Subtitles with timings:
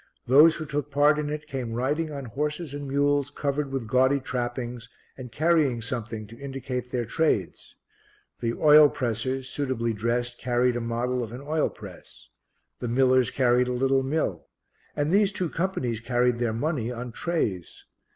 [0.25, 4.19] Those who took part in it came riding on horses and mules covered with gaudy
[4.19, 7.75] trappings and carrying something to indicate their trades.
[8.39, 12.29] The Oil pressers, suitably dressed, carried a model of an oil press;
[12.79, 14.47] the Millers carried a little mill;
[14.95, 17.85] and these two companies carried their money on trays.